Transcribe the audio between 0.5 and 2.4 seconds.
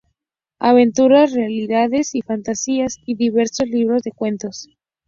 Aventuras, realidades y